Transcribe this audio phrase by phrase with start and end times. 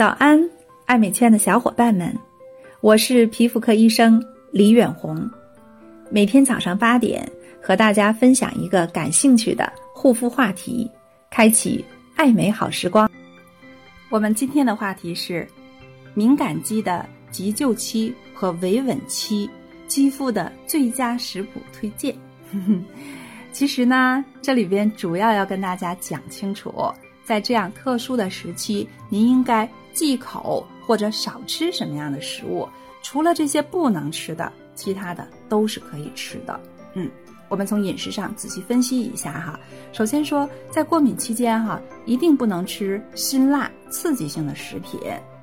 [0.00, 0.42] 早安，
[0.86, 2.10] 爱美圈的小伙伴们，
[2.80, 4.18] 我是皮肤科医生
[4.50, 5.30] 李远红。
[6.08, 7.30] 每天早上八点，
[7.62, 10.90] 和大家分享一个感兴趣的护肤话题，
[11.30, 11.84] 开启
[12.16, 13.10] 爱美好时光。
[14.08, 15.46] 我们今天的话题是
[16.14, 19.50] 敏感肌的急救期和维稳期，
[19.86, 22.16] 肌肤的最佳食谱推荐。
[23.52, 26.72] 其实呢，这里边主要要跟大家讲清楚，
[27.22, 32.68] 在这样特殊的时期，您应该忌口或者少吃什么样的食物。
[33.02, 36.60] 除了这些不能吃的，其他的都是可以吃的。
[36.94, 37.10] 嗯，
[37.48, 39.58] 我们从饮食上仔细分析一下哈。
[39.92, 45.00] 首先说，在过敏期间哈，一定不能吃辛辣刺激性的食品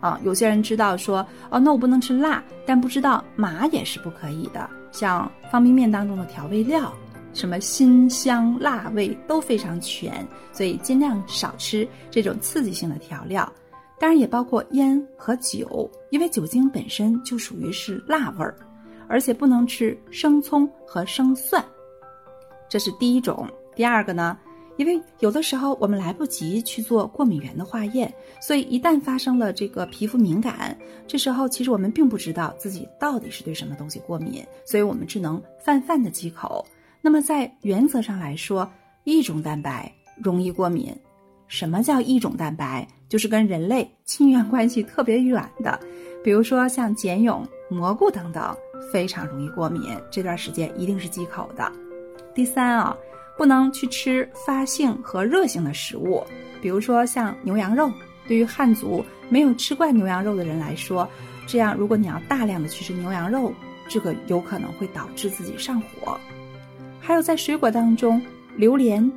[0.00, 0.20] 啊。
[0.24, 4.68] 有些人知道说，哦，那我不能吃辣，但不知道麻也是不可以的。
[4.92, 6.92] 像方便面当中的调味料。
[7.32, 13.50] 什么辛香辣味都非常全，所以尽量少吃这种刺激性的调料，
[14.00, 18.56] 当然也包括烟和酒，因为酒精本身就属于是辣味儿，
[19.06, 21.62] 而且不能吃生葱和生蒜，
[22.66, 23.46] 这是第一种。
[23.76, 24.38] 第二个呢，
[24.78, 30.74] 因为有的时候我们来不及去做过敏原的化验，所以一旦发生了这个皮肤敏感，
[31.06, 36.66] 这时候其实我们并不知道自己到底是对什么东西过敏，所以我们只能泛泛的忌口。
[37.02, 38.66] 那么在原则上来说，
[39.04, 40.90] 一种蛋白容易过敏。
[41.48, 42.86] 什么叫一种蛋白？
[43.10, 45.78] 就是跟人类亲缘关系特别远的，
[46.22, 48.56] 比如说像茧蛹、蘑菇等等，
[48.92, 49.82] 非常容易过敏。
[50.10, 51.70] 这段时间一定是忌口的。
[52.32, 52.96] 第三啊，
[53.36, 56.24] 不能去吃发性和热性的食物，
[56.62, 57.90] 比如说像牛羊肉。
[58.28, 61.08] 对于汉族没有吃惯牛羊肉的人来说，
[61.48, 63.52] 这样如果你要大量的去吃牛羊肉，
[63.88, 66.16] 这个有可能会导致自己上火。
[67.00, 68.22] 还有在水果当中，
[68.54, 69.10] 榴莲、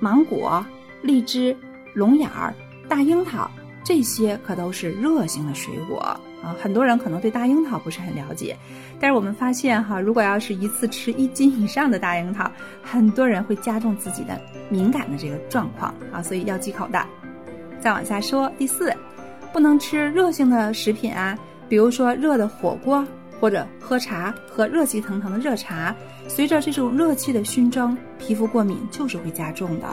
[0.00, 0.66] 芒果、
[1.00, 1.56] 荔枝、
[1.94, 2.52] 龙眼儿、
[2.90, 3.48] 大樱桃
[3.84, 6.20] 这些可都是热性的水果啊。
[6.60, 8.56] 很多人可能对大樱桃不是很了解，
[8.98, 12.50] 但是我们发现哈，如果要是一次吃一斤以上的大樱桃，
[12.82, 17.00] 很多人会加重自己的敏感的这个状况啊，所以要忌口的。
[17.80, 18.92] 再往下说，第四，
[19.52, 23.06] 不能吃热性的食品啊，比如说热的火锅。
[23.40, 25.96] 或者喝茶，喝热气腾腾的热茶，
[26.28, 29.86] 随着这种热气的熏蒸，皮肤过敏就是会加重的。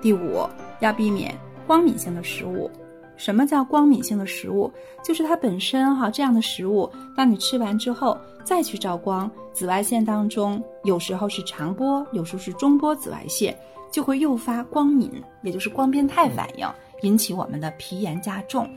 [0.00, 0.48] 第五，
[0.78, 1.36] 要避免
[1.66, 2.70] 光敏性的食物。
[3.16, 4.70] 什么叫光敏性的食物？
[5.02, 13.56] 就是它本身哈，这样的食物，当你吃完之后再去照光，紫外线当中有时候是长波，有时候是中波紫外线，
[13.90, 15.10] 就会诱发光敏，
[15.42, 16.68] 也就是光变态反应，
[17.00, 18.68] 引起我们的皮炎加重。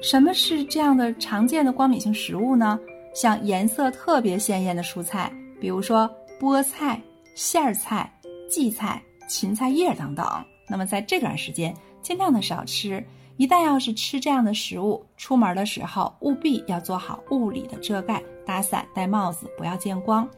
[0.00, 2.78] 什么是这样的常见的光敏性食物呢？
[3.14, 6.08] 像颜色特别鲜艳的蔬菜，比如说
[6.40, 7.02] 菠菜、
[7.34, 8.08] 馅儿菜、
[8.48, 10.24] 荠菜、芹菜叶等等。
[10.70, 13.04] 那么在这段时间，尽量的少吃。
[13.36, 20.28] 一旦要是吃这样的食物，出门的时候务必要做好物理的遮盖，打伞、戴帽子，不要见光。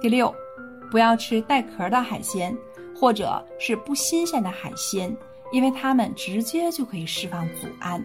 [0.00, 0.32] 第六，
[0.90, 2.56] 不要吃带壳的海鲜，
[2.94, 5.16] 或者是不新鲜的海鲜，
[5.50, 8.00] 因为它们直接就可以释放组胺。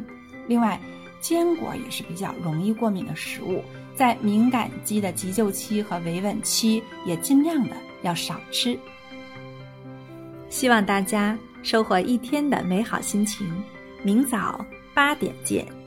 [0.48, 0.80] 另外，
[1.22, 3.64] 坚果也是比较容易过敏的食物。
[3.94, 8.80] 在敏感肌的急救期和维稳期，也尽量的要少吃。
[10.50, 13.48] 希望大家收获一天的美好心情。
[14.04, 15.79] 明早八点见。